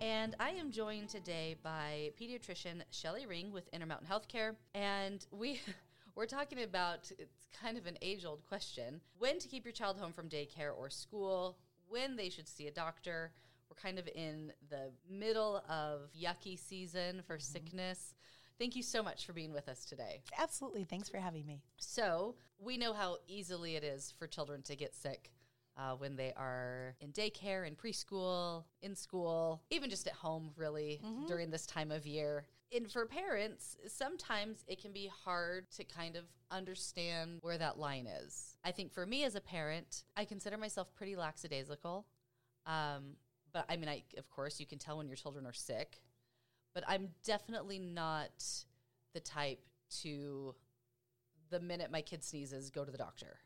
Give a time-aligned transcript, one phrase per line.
[0.00, 5.60] and I am joined today by pediatrician Shelly Ring with Intermountain Healthcare, and we.
[6.16, 9.98] We're talking about it's kind of an age old question when to keep your child
[9.98, 11.58] home from daycare or school,
[11.88, 13.32] when they should see a doctor.
[13.68, 17.52] We're kind of in the middle of yucky season for mm-hmm.
[17.52, 18.14] sickness.
[18.60, 20.22] Thank you so much for being with us today.
[20.38, 20.84] Absolutely.
[20.84, 21.62] Thanks for having me.
[21.78, 25.32] So, we know how easily it is for children to get sick
[25.76, 31.00] uh, when they are in daycare, in preschool, in school, even just at home, really,
[31.26, 32.46] during this time of year.
[32.74, 38.06] And for parents, sometimes it can be hard to kind of understand where that line
[38.06, 38.56] is.
[38.64, 42.06] I think for me as a parent, I consider myself pretty lackadaisical.
[42.66, 43.16] Um,
[43.52, 46.00] but I mean, I, of course, you can tell when your children are sick,
[46.74, 48.44] but I'm definitely not
[49.12, 49.64] the type
[50.02, 50.54] to
[51.50, 53.38] the minute my kid sneezes, go to the doctor.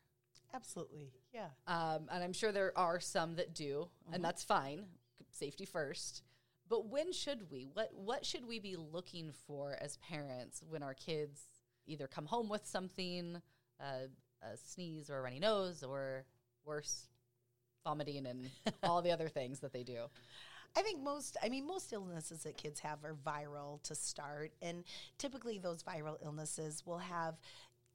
[0.54, 1.12] Absolutely.
[1.38, 1.50] Yeah.
[1.66, 4.84] Um, and I'm sure there are some that do, and that's fine.
[5.30, 6.22] Safety first.
[6.68, 7.68] But when should we?
[7.72, 11.40] What what should we be looking for as parents when our kids
[11.86, 13.40] either come home with something,
[13.80, 14.08] uh,
[14.42, 16.24] a sneeze or a runny nose, or
[16.64, 17.08] worse,
[17.84, 18.50] vomiting and
[18.82, 20.06] all the other things that they do?
[20.76, 24.52] I think most, I mean, most illnesses that kids have are viral to start.
[24.62, 24.84] And
[25.16, 27.36] typically, those viral illnesses will have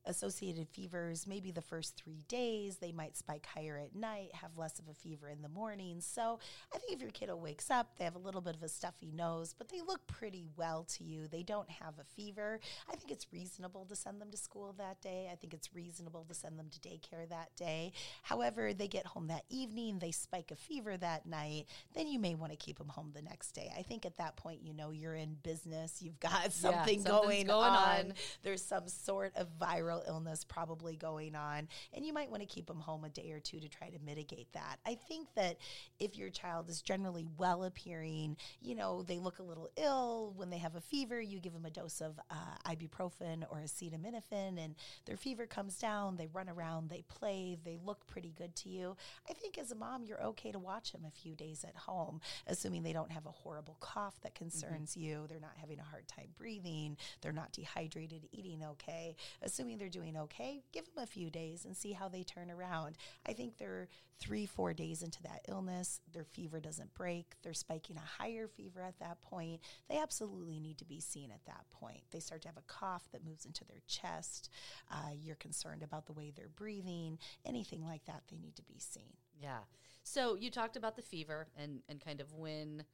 [0.05, 2.77] associated fevers maybe the first three days.
[2.77, 6.01] They might spike higher at night, have less of a fever in the morning.
[6.01, 6.39] So
[6.73, 9.11] I think if your kiddo wakes up, they have a little bit of a stuffy
[9.13, 12.59] nose, but they look pretty well to you, they don't have a fever,
[12.91, 15.29] I think it's reasonable to send them to school that day.
[15.31, 17.93] I think it's reasonable to send them to daycare that day.
[18.21, 22.35] However, they get home that evening, they spike a fever that night, then you may
[22.35, 23.71] want to keep them home the next day.
[23.77, 27.47] I think at that point, you know, you're in business, you've got something something's going,
[27.47, 27.99] going on.
[27.99, 28.13] on.
[28.43, 32.65] There's some sort of viral illness probably going on, and you might want to keep
[32.65, 34.77] them home a day or two to try to mitigate that.
[34.85, 35.57] I think that
[35.99, 40.49] if your child is generally well appearing, you know, they look a little ill when
[40.49, 44.75] they have a fever, you give them a dose of uh, ibuprofen or acetaminophen, and
[45.05, 48.95] their fever comes down, they run around, they play, they look pretty good to you.
[49.29, 52.21] I think as a mom, you're okay to watch them a few days at home,
[52.47, 56.07] assuming they don't have a horrible cough that concerns you, they're not having a hard
[56.07, 59.15] time breathing, they're not dehydrated, eating okay.
[59.41, 62.95] Assuming they're doing okay, give them a few days and see how they turn around.
[63.27, 67.97] I think they're three, four days into that illness, their fever doesn't break, they're spiking
[67.97, 69.59] a higher fever at that point.
[69.89, 71.99] They absolutely need to be seen at that point.
[72.11, 74.49] They start to have a cough that moves into their chest.
[74.89, 78.79] Uh, you're concerned about the way they're breathing, anything like that, they need to be
[78.79, 79.11] seen.
[79.37, 79.59] Yeah.
[80.03, 82.85] So you talked about the fever and, and kind of when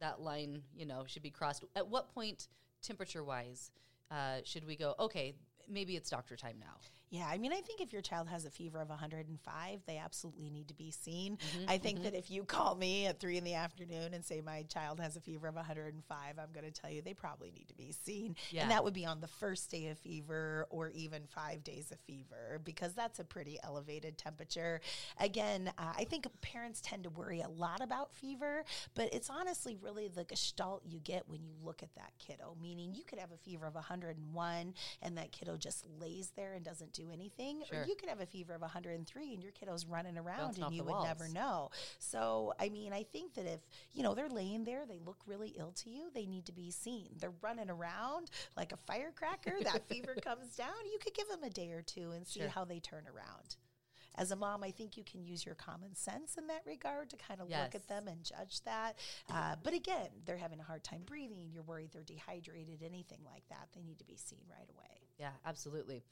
[0.00, 1.64] that line, you know, should be crossed.
[1.74, 2.46] At what point,
[2.82, 3.72] temperature wise,
[4.12, 5.34] uh, should we go, okay,
[5.68, 6.76] maybe it's doctor time now?
[7.10, 10.50] Yeah, I mean, I think if your child has a fever of 105, they absolutely
[10.50, 11.38] need to be seen.
[11.68, 14.62] I think that if you call me at three in the afternoon and say my
[14.64, 17.74] child has a fever of 105, I'm going to tell you they probably need to
[17.74, 18.34] be seen.
[18.50, 18.62] Yeah.
[18.62, 22.00] And that would be on the first day of fever or even five days of
[22.00, 24.80] fever because that's a pretty elevated temperature.
[25.20, 28.64] Again, uh, I think parents tend to worry a lot about fever,
[28.96, 32.94] but it's honestly really the gestalt you get when you look at that kiddo, meaning
[32.94, 36.95] you could have a fever of 101 and that kiddo just lays there and doesn't
[36.96, 37.82] do anything, Sure.
[37.82, 40.74] or you could have a fever of 103 and your kiddo's running around Bouncing and
[40.74, 41.70] you would never know.
[41.98, 43.60] So, I mean, I think that if,
[43.92, 46.70] you know, they're laying there, they look really ill to you, they need to be
[46.70, 47.10] seen.
[47.20, 51.50] They're running around like a firecracker, that fever comes down, you could give them a
[51.50, 52.48] day or two and see Sure.
[52.48, 53.56] how they turn around.
[54.18, 57.16] As a mom, I think you can use your common sense in that regard to
[57.16, 58.96] kind of look at them and judge that.
[59.30, 61.50] Uh, but again, they're having a hard time breathing.
[61.52, 63.68] You're worried they're dehydrated, anything like that.
[63.74, 65.02] They need to be seen right away.
[65.18, 66.02] Yeah, absolutely.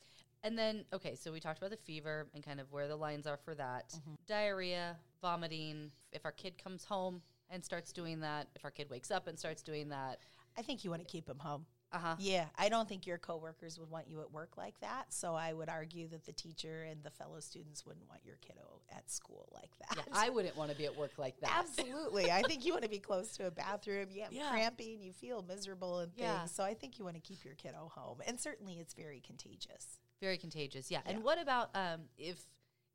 [0.45, 3.27] And then, okay, so we talked about the fever and kind of where the lines
[3.27, 3.89] are for that.
[3.97, 4.15] Mm-hmm.
[4.29, 5.91] Diarrhea, vomiting.
[6.13, 9.39] If our kid comes home and starts doing that, if our kid wakes up and
[9.39, 10.19] starts doing that,
[10.57, 11.65] I think you want to keep them home.
[11.93, 12.17] uh huh.
[12.19, 15.05] Yeah, I don't think your coworkers would want you at work like that.
[15.15, 18.81] So I would argue that the teacher and the fellow students wouldn't want your kiddo
[18.95, 19.97] at school like that.
[19.97, 21.51] Yeah, I wouldn't want to be at work like that.
[21.57, 22.31] Absolutely.
[22.31, 24.09] I think you want to be close to a bathroom.
[24.11, 24.51] You have Yeah.
[24.51, 26.27] cramping, you feel miserable and things.
[26.29, 26.45] Yeah.
[26.45, 28.19] So I think you want to keep your kiddo home.
[28.27, 29.99] And certainly it's very contagious.
[30.25, 30.91] Very contagious.
[30.91, 31.01] Yeah.
[31.05, 32.39] And what about um, if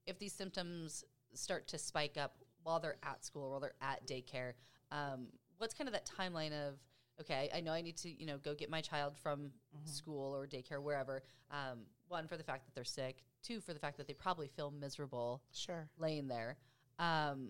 [0.08, 1.04] if these symptoms
[1.34, 2.34] start to spike up
[2.64, 4.54] while they're at school or while they're at daycare?
[4.92, 5.28] Um,
[5.60, 6.80] what's kind of that timeline of
[7.22, 9.88] okay, I know I need to, you know, go get my child from Mm-hmm.
[10.00, 11.22] school or daycare, wherever.
[11.52, 13.24] Um, one, for the fact that they're sick.
[13.44, 15.88] Two, for the fact that they probably feel miserable Sure.
[16.00, 16.58] laying there.
[16.98, 17.50] Um,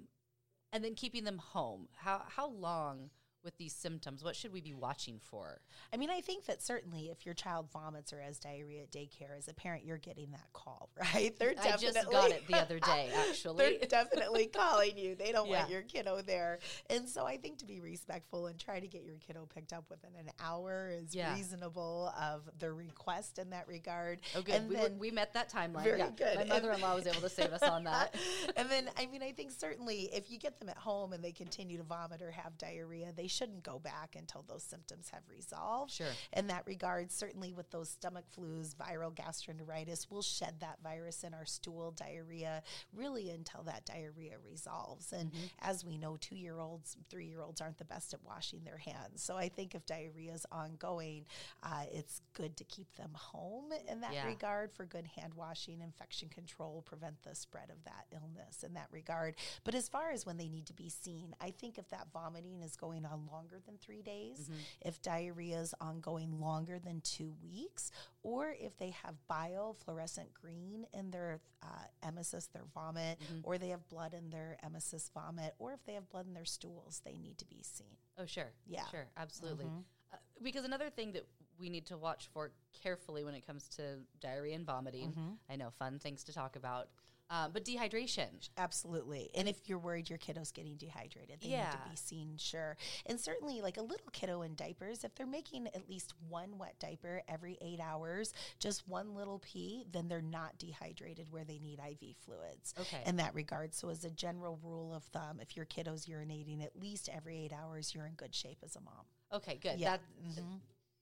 [0.74, 1.88] and then keeping them home.
[1.96, 3.10] How, how long
[3.44, 4.24] with these symptoms?
[4.24, 5.62] What should we be watching for?
[5.94, 9.38] I mean, I think that certainly if your child vomits or has diarrhea at daycare,
[9.38, 11.38] as a parent, you're getting that call, right?
[11.40, 13.58] They're I definitely just got it the other day, actually.
[13.80, 15.16] They're definitely calling you.
[15.16, 16.60] They don't want your kiddo there.
[16.90, 19.86] And so I think to be respectful and try to get your kiddo picked up
[19.90, 21.34] within an hour is Yeah.
[21.36, 24.20] reasonable of the request in that regard.
[24.36, 24.56] Oh, good.
[24.56, 25.84] And we, then were, we met that timeline.
[25.84, 26.10] Very yeah.
[26.16, 26.36] good.
[26.36, 28.16] My mother in law was able to save us on that.
[28.56, 31.32] and then, I mean, I think certainly if you get them at home and they
[31.32, 35.92] continue to vomit or have diarrhea, they shouldn't go back until those symptoms have resolved.
[35.92, 36.08] Sure.
[36.34, 41.34] In that regard, certainly with those stomach flus, viral gastroenteritis, we'll shed that virus in
[41.34, 45.14] our stool, diarrhea, really until that diarrhea resolves.
[45.14, 48.64] And as we know, two year olds, three year olds aren't the best at washing
[48.64, 49.22] their hands.
[49.24, 51.26] So I think if diarrhea is ongoing,
[51.64, 54.26] uh, it's good to keep them home in that Yeah.
[54.26, 58.88] regard for good hand washing, infection control, prevent the spread of that illness in that
[58.92, 59.36] regard.
[59.64, 62.62] But as far as when they need to be seen, I think if that vomiting
[62.62, 64.50] is going on longer than three days,
[64.82, 67.92] if diarrhea is ongoing longer than two weeks,
[68.24, 71.68] or if they have bile fluorescent green in their uh,
[72.08, 76.10] emesis, their vomit, or they have blood in their emesis vomit, or if they have
[76.10, 77.98] blood in their stools, they need to be seen.
[78.18, 78.52] Oh, sure.
[78.68, 78.86] Yeah.
[78.92, 79.08] Sure.
[79.18, 79.66] Absolutely.
[80.12, 81.26] Uh, because another thing that
[81.60, 82.52] we need to watch for
[82.84, 85.14] carefully when it comes to diarrhea and vomiting,
[85.50, 86.88] I know fun things to talk about,
[87.30, 88.28] uh, but dehydration.
[88.58, 89.30] Absolutely.
[89.36, 92.76] And if you're worried your kiddo's getting dehydrated, they need to be seen, sure.
[93.06, 96.76] And certainly, like a little kiddo in diapers, if they're making at least one wet
[96.80, 101.80] diaper every eight hours, just one little pee, then they're not dehydrated where they need
[101.80, 102.74] IV fluids.
[102.80, 103.04] Okay.
[103.06, 103.74] In that regard.
[103.74, 107.54] So, as a general rule of thumb, if your kiddo's urinating at least every eight
[107.54, 109.06] hours, you're in good shape as a mom.
[109.32, 109.80] Okay, good.
[109.80, 109.92] Yeah.
[109.92, 110.02] That,
[110.36, 110.48] th-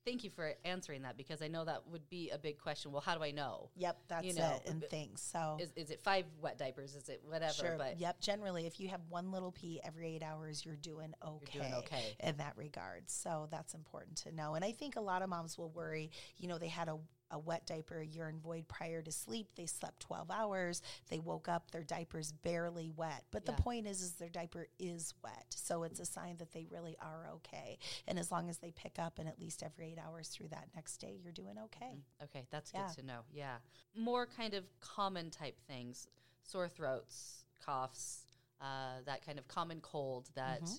[0.08, 2.92] thank you for answering that because I know that would be a big question.
[2.92, 3.70] Well, how do I know?
[3.76, 4.70] Yep, that's you know, it.
[4.70, 5.22] And things.
[5.22, 6.96] So, Is, is it five wet diapers?
[6.96, 7.54] Is it whatever?
[7.54, 7.76] Sure.
[7.78, 8.22] But yep.
[8.22, 11.60] Generally, if you have one little pee every eight hours, you're doing okay.
[11.60, 12.16] doing okay.
[12.22, 13.10] in that regard.
[13.10, 14.56] So that's important to know.
[14.56, 16.10] And I think a lot of moms will worry.
[16.38, 16.98] You know, they had a
[17.32, 19.50] a wet diaper, a urine void prior to sleep.
[19.56, 20.82] They slept 12 hours.
[21.10, 23.26] They woke up, their diaper's barely wet.
[23.32, 23.56] But Yeah.
[23.56, 25.46] the point is, is their diaper is wet.
[25.56, 27.78] So it's a sign that they really are okay.
[28.08, 30.70] And as long as they pick up and at least every eight hours through that
[30.76, 32.00] next day, you're doing okay.
[32.24, 32.88] Okay, that's Yeah.
[32.88, 33.22] good to know.
[33.32, 33.58] Yeah.
[33.96, 36.08] More kind of common type things
[36.44, 38.26] sore throats, coughs,
[38.62, 40.76] uh, that kind of common cold that Mm-hmm.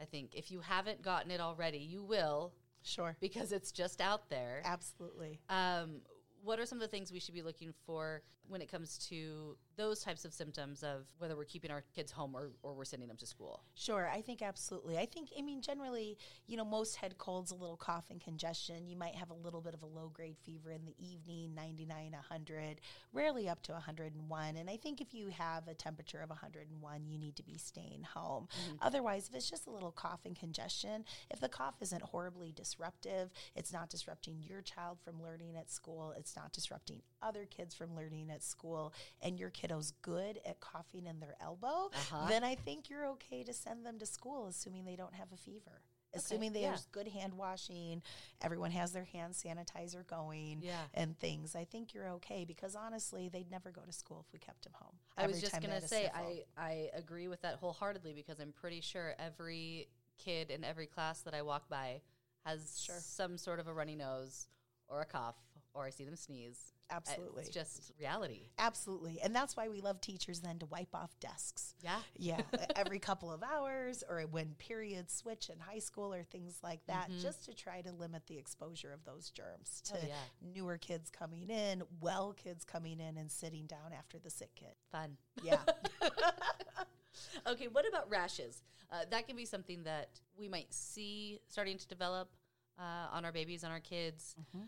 [0.00, 2.52] I think if you haven't gotten it already, you will
[2.82, 3.16] Sure.
[3.20, 4.62] because it's just out there.
[4.64, 5.40] Absolutely.
[5.48, 6.00] Um,
[6.42, 9.56] what are some of the things we should be looking for when it comes to
[9.78, 13.08] those types of symptoms of whether we're keeping our kids home or, or we're sending
[13.08, 13.62] them to school?
[13.74, 14.98] Sure, I think absolutely.
[14.98, 18.88] I think, I mean, generally, you know, most head colds, a little cough and congestion.
[18.88, 22.12] You might have a little bit of a low grade fever in the evening, 99,
[22.12, 22.80] 100,
[23.12, 24.56] rarely up to 101.
[24.56, 28.02] And I think if you have a temperature of 101, you need to be staying
[28.14, 28.48] home.
[28.50, 28.76] Mm-hmm.
[28.82, 33.30] Otherwise, if it's just a little cough and congestion, if the cough isn't horribly disruptive,
[33.54, 37.94] it's not disrupting your child from learning at school, it's not disrupting other kids from
[37.94, 38.92] learning at school,
[39.22, 42.26] and your kiddo's good at coughing in their elbow, Uh-huh.
[42.28, 45.36] then I think you're okay to send them to school, assuming they don't have a
[45.36, 45.82] fever.
[46.14, 46.68] Assuming yeah.
[46.70, 48.02] there's good hand washing,
[48.40, 50.86] everyone has their hand sanitizer going, Yeah.
[50.94, 51.54] and things.
[51.54, 54.72] I think you're okay because honestly, they'd never go to school if we kept them
[54.74, 54.94] home.
[55.18, 56.10] I was just going to say.
[56.14, 61.20] I, I agree with that wholeheartedly because I'm pretty sure every kid in every class
[61.22, 62.00] that I walk by
[62.46, 62.96] has Sure.
[63.00, 64.48] some sort of a runny nose
[64.88, 65.36] or a cough
[65.74, 66.72] or I see them sneeze.
[66.90, 67.42] Uh, Absolutely.
[67.42, 68.48] It's just reality.
[68.58, 69.20] Absolutely.
[69.22, 71.74] And that's why we love teachers then to wipe off desks.
[71.82, 71.98] Yeah.
[72.16, 72.40] Yeah,
[72.76, 77.10] every couple of hours or when periods switch in high school or things like that,
[77.20, 80.06] just to try to limit the exposure of those germs to Mm-hmm.
[80.06, 80.52] Oh, yeah.
[80.54, 84.74] newer kids coming in, well kids coming in and sitting down after the sick kid.
[84.90, 85.16] Fun.
[85.42, 85.58] Yeah.
[87.46, 88.62] okay, what about rashes?
[88.90, 92.30] Uh, that can be something that we might see starting to develop
[92.78, 94.34] uh, on our babies, on our kids.
[94.40, 94.64] Mm-hmm.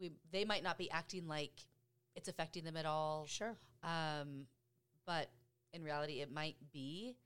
[0.00, 1.52] We they might not be acting like
[2.16, 3.56] it's affecting them at all, sure.
[3.82, 4.46] um,
[5.06, 5.30] but
[5.72, 7.16] in reality, it might be.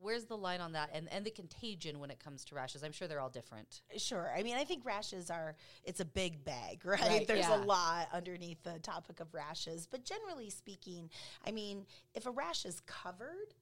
[0.00, 2.82] Where's the line on that, and and the contagion when it comes to rashes?
[2.82, 3.82] I'm sure they're all different.
[3.96, 4.32] Sure.
[4.36, 7.00] I mean, I think rashes are, it's a big bag, right?
[7.00, 7.62] Right, There's yeah.
[7.62, 9.86] a lot underneath the topic of rashes.
[9.88, 11.08] But generally speaking,
[11.46, 13.54] I mean, if a rash is covered,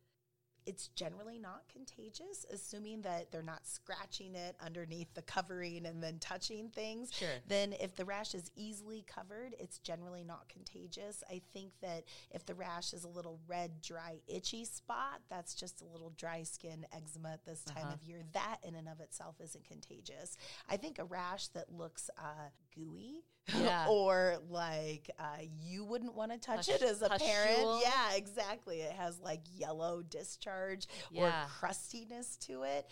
[0.67, 6.19] it's generally not contagious, assuming that they're not scratching it underneath the covering and then
[6.19, 7.13] touching things.
[7.13, 7.29] Sure.
[7.49, 11.23] Then, if the rash is easily covered, it's generally not contagious.
[11.31, 15.81] I think that if the rash is a little red, dry, itchy spot, that's just
[15.83, 17.95] a little dry skin eczema at this time Uh-huh.
[17.95, 18.23] of year.
[18.33, 20.37] That in and of itself isn't contagious.
[20.69, 23.25] I think a rash that looks uh, gooey
[23.59, 23.87] Yeah.
[23.91, 25.25] or like uh,
[25.61, 27.81] you wouldn't want to touch Push- it as a parent.
[27.83, 28.81] Yeah, exactly.
[28.83, 31.45] It has like yellow discharge Yeah.
[31.45, 32.87] or crustiness to it.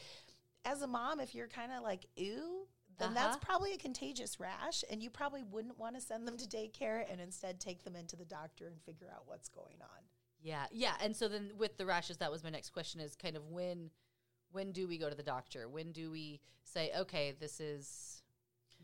[0.65, 2.67] As a mom, if you're kind of like, ew,
[2.99, 3.45] then that's Uh-huh.
[3.47, 7.21] probably a contagious rash, and you probably wouldn't want to send them to daycare and
[7.21, 10.03] instead take them into the doctor and figure out what's going on.
[10.41, 10.95] Yeah, yeah.
[11.01, 13.91] And so then with the rashes, that was my next question: is kind of when,
[14.51, 15.69] when do we go to the doctor?
[15.69, 18.23] When do we say, okay, this is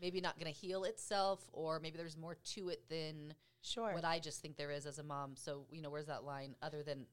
[0.01, 3.93] maybe not going to heal itself, or maybe there's more to it than Sure.
[3.93, 5.35] what I just think there is as a mom.
[5.35, 7.05] So you know, where's that line other than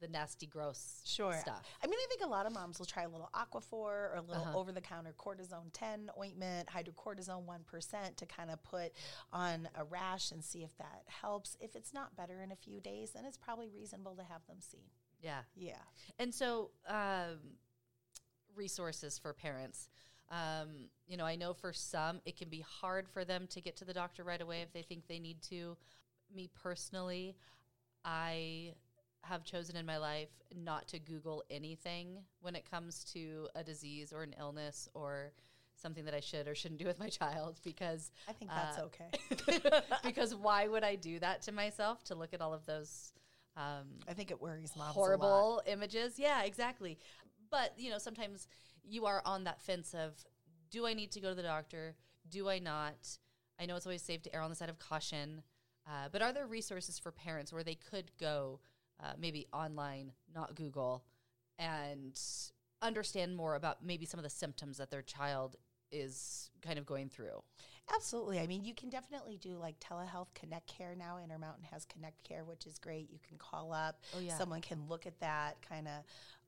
[0.00, 1.32] the nasty, gross Sure.
[1.40, 1.62] stuff?
[1.82, 4.20] I mean, I think a lot of moms will try a little Aquaphor or a
[4.20, 4.58] little Uh-huh.
[4.58, 8.92] over the counter Cortizone-10 ointment, hydrocortisone 1% to kind of put
[9.32, 11.56] on a rash and see if that helps.
[11.60, 14.60] If it's not better in a few days, then it's probably reasonable to have them
[14.60, 14.90] seen.
[15.20, 15.44] Yeah.
[15.54, 15.80] Yeah.
[16.18, 17.56] And so, um,
[18.54, 19.88] resources for parents.
[20.30, 23.76] Um, you know, I know for some it can be hard for them to get
[23.76, 25.76] to the doctor right away if they think they need to.
[26.34, 27.36] Me personally,
[28.04, 28.72] I
[29.22, 34.12] have chosen in my life not to Google anything when it comes to a disease
[34.12, 35.32] or an illness or
[35.76, 38.82] something that I should or shouldn't do with my child because I think that's Uh,
[38.82, 39.70] okay.
[40.04, 43.12] because why would I do that to myself to look at all of those
[43.56, 44.94] um, I think it worries moms.
[44.94, 46.18] Horrible images.
[46.18, 46.98] Yeah, exactly.
[47.50, 48.48] But you know, sometimes
[48.86, 50.12] you are on that fence of,
[50.70, 51.96] do I need to go to the doctor?
[52.28, 53.18] Do I not?
[53.60, 55.42] I know it's always safe to err on the side of caution,
[55.86, 58.60] uh, but are there resources for parents where they could go,
[59.02, 61.04] uh, maybe online, not Google,
[61.58, 62.18] and
[62.82, 65.56] understand more about maybe some of the symptoms that their child
[65.92, 67.42] is kind of going through?
[67.94, 68.40] Absolutely.
[68.40, 71.18] I mean, you can definitely do like telehealth connect care now.
[71.22, 73.10] Intermountain has connect care, which is great.
[73.10, 74.00] You can call up.
[74.16, 74.36] Oh, yeah.
[74.38, 76.02] Someone can look at that kind of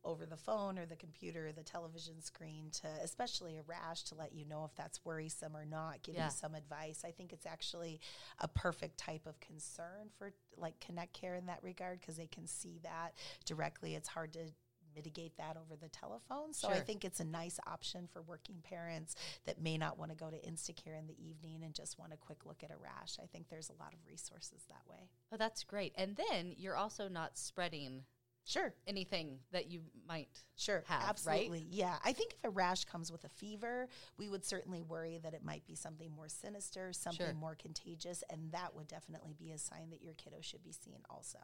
[0.07, 4.15] over the phone or the computer or the television screen to especially a rash to
[4.15, 6.27] let you know if that's worrisome or not, give Yeah.
[6.27, 7.03] you some advice.
[7.05, 8.01] I think it's actually
[8.39, 12.47] a perfect type of concern for like connect care in that regard because they can
[12.47, 13.95] see that directly.
[13.95, 14.47] It's hard to
[14.95, 16.55] mitigate that over the telephone.
[16.55, 20.17] So I think it's a nice option for working parents that may not want to
[20.17, 23.19] go to Instacare in the evening and just want a quick look at a rash.
[23.23, 25.11] I think there's a lot of resources that way.
[25.33, 25.93] Oh, that's great.
[25.99, 28.05] And then you're also not spreading
[28.47, 28.73] Sure.
[28.87, 31.09] anything that you might Sure, have, right?
[31.09, 31.67] absolutely.
[31.69, 31.97] Yeah.
[32.05, 35.43] I think if a rash comes with a fever, we would certainly worry that it
[35.45, 37.35] might be something more sinister, something Sure.
[37.35, 41.01] more contagious, and that would definitely be a sign that your kiddo should be seen
[41.11, 41.39] also.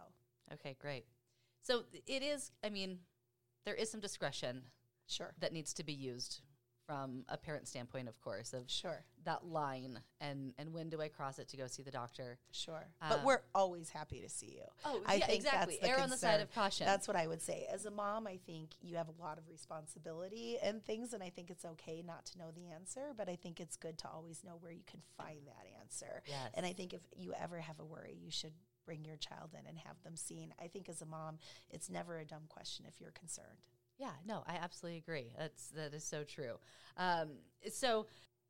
[0.53, 1.07] Okay, great.
[1.63, 3.01] So it is, I mean,
[3.65, 4.71] there is some discretion
[5.07, 5.35] Sure.
[5.41, 6.41] that needs to be used
[6.93, 9.03] from a parent standpoint, of course, of Sure.
[9.25, 12.39] that line and and when do I cross it to go see the doctor?
[12.51, 12.87] Sure.
[13.01, 14.65] but Um, we're always happy to see you.
[14.85, 15.79] Oh, I yeah, think exactly.
[15.81, 16.85] that's the Err on the side of caution.
[16.87, 17.67] That's what I would say.
[17.71, 21.31] As a mom, I think you have a lot of responsibility and things, and I
[21.31, 24.45] think it's okay not to know the answer, but I think it's good to always
[24.45, 26.23] know where you can find that answer.
[26.27, 26.51] Yes.
[26.55, 28.53] And I think if you ever have a worry, you should
[28.85, 30.53] bring your child in and have them seen.
[30.61, 31.39] I think as a mom,
[31.71, 33.63] it's never a dumb question if you're concerned.
[34.03, 35.33] Yeah, no, I absolutely agree.
[35.39, 36.55] That's that is so true.
[36.97, 37.29] Um,
[37.73, 38.07] so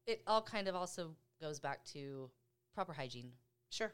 [0.07, 2.31] it all kind of also goes back to
[2.75, 3.33] proper hygiene,
[3.69, 3.93] Sure.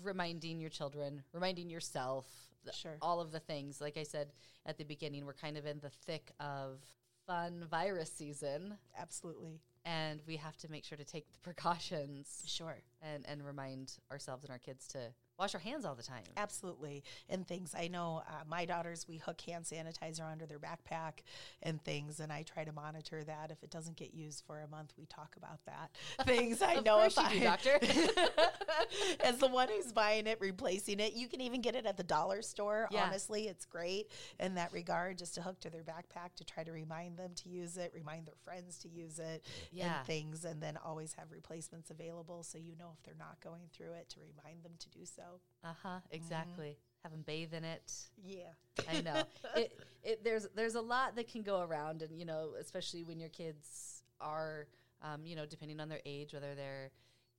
[0.00, 2.26] reminding your children, reminding yourself,
[2.64, 2.98] th- Sure.
[3.02, 3.80] all of the things.
[3.80, 4.32] Like I said
[4.64, 6.80] at the beginning, we're kind of in the thick of
[7.26, 9.60] fun virus season, Absolutely.
[9.84, 12.76] and we have to make sure to take the precautions Sure.
[13.00, 16.22] and and remind ourselves and our kids to wash our hands all the time.
[16.36, 17.02] Absolutely.
[17.28, 17.74] And things.
[17.76, 21.20] I know uh, my daughters, we hook hand sanitizer under their backpack
[21.62, 23.50] and things, and I try to monitor that.
[23.50, 25.90] If it doesn't get used for a month, we talk about that.
[26.26, 27.78] Things I know if you do, I, doctor.
[29.24, 32.02] As the one who's buying it, replacing it, you can even get it at the
[32.02, 32.88] dollar store.
[32.90, 33.04] Yeah.
[33.04, 36.72] Honestly, it's great in that regard, just to hook to their backpack to try to
[36.72, 39.98] remind them to use it, remind their friends to use it, Yeah.
[39.98, 43.62] and things, and then always have replacements available so you know if they're not going
[43.72, 45.21] through it to remind them to do so.
[45.64, 45.98] Uh huh.
[46.10, 46.76] Exactly.
[47.02, 47.92] Have them bathe in it.
[48.24, 48.52] Yeah.
[48.88, 49.22] I know.
[49.56, 53.18] it, it, there's there's a lot that can go around, and you know, especially when
[53.18, 54.68] your kids are,
[55.02, 56.90] um, you know, depending on their age, whether they're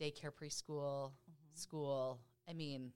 [0.01, 1.11] daycare, preschool,
[1.53, 2.19] school.
[2.49, 2.91] I mean,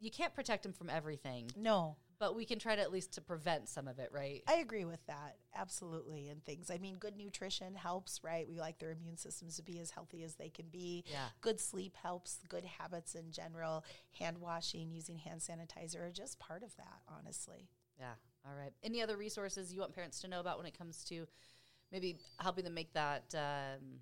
[0.00, 3.20] you can't protect them from everything, No, but we can try to at least to
[3.20, 4.42] prevent some of it, right?
[4.48, 5.36] I agree with that.
[5.54, 6.30] Absolutely.
[6.30, 6.70] And things.
[6.70, 8.48] I mean, good nutrition helps, right?
[8.48, 11.04] We like their immune systems to be as healthy as they can be.
[11.06, 11.26] Yeah.
[11.42, 13.84] Good sleep helps, good habits in general,
[14.18, 17.68] hand washing, using hand sanitizer are just part of that, honestly.
[18.00, 18.14] Yeah,
[18.48, 18.72] All right.
[18.82, 21.26] Any other resources you want parents to know about when it comes to
[21.92, 24.00] maybe helping them make that um,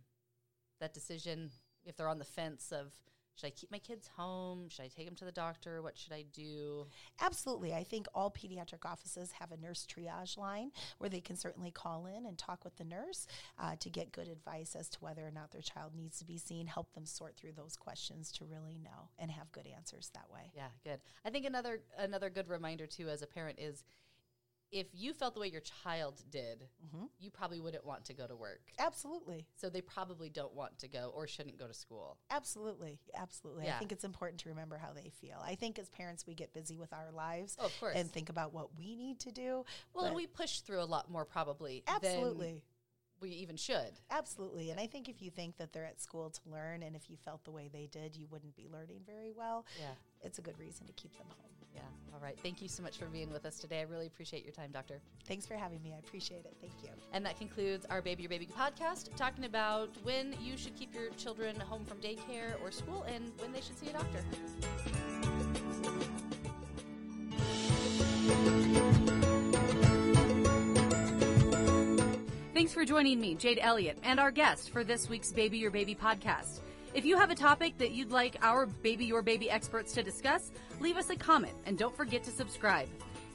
[0.79, 1.51] that decision
[1.85, 2.93] if they're on the fence of
[3.37, 4.69] should I keep my kids home?
[4.69, 5.83] Should I take them to the doctor?
[5.83, 6.87] What should I do?
[7.21, 7.75] Absolutely.
[7.75, 12.07] I think all pediatric offices have a nurse triage line where they can certainly call
[12.07, 13.27] in and talk with the nurse
[13.59, 16.39] uh, to get good advice as to whether or not their child needs to be
[16.39, 20.31] seen, help them sort through those questions to really know and have good answers that
[20.33, 20.53] way.
[20.55, 21.01] Yeah, good.
[21.25, 23.85] I think another another good reminder too as a parent is
[24.73, 27.05] if you felt the way your child did, Mm-hmm.
[27.21, 28.61] you probably wouldn't want to go to work.
[28.79, 29.47] Absolutely.
[29.55, 32.17] So they probably don't want to go or shouldn't go to school.
[32.31, 32.99] Absolutely.
[33.15, 33.69] Absolutely.
[33.69, 35.39] I think it's important to remember how they feel.
[35.45, 37.95] I think as parents, we get busy with our lives Oh, of course.
[37.97, 39.65] and think about what we need to do.
[39.95, 42.47] well, and we push through a lot more probably absolutely.
[42.53, 42.63] than
[43.21, 43.93] we even should.
[44.11, 44.71] Absolutely.
[44.71, 47.17] And I think if you think that they're at school to learn and if you
[47.17, 49.65] felt the way they did, you wouldn't be learning very well.
[49.79, 49.93] Yeah.
[50.23, 51.62] It's a good reason to keep them home.
[51.75, 51.83] Yeah.
[52.13, 52.39] All right.
[52.43, 53.81] Thank you so much for being with us today.
[53.81, 55.01] I really appreciate your time, Doctor.
[55.27, 55.93] Thanks for having me.
[55.95, 56.55] I appreciate it.
[56.61, 56.91] Thank you.
[57.13, 61.11] And that concludes our Baby Your Baby podcast, talking about when you should keep your
[61.11, 64.23] children home from daycare or school and when they should see a doctor.
[72.55, 75.97] Thanks for joining me, Jade Elliott, and our guest for this week's Baby Your Baby
[75.97, 76.61] podcast.
[76.95, 80.53] If you have a topic that you'd like our Baby Your Baby experts to discuss,
[80.79, 82.87] leave us a comment and don't forget to subscribe.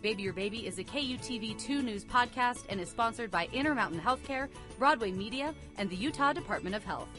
[0.04, 4.48] Baby Your Baby is a KUTV2 news podcast and is sponsored by Intermountain Healthcare,
[4.78, 7.10] Broadway Media, and the Utah Department of Health.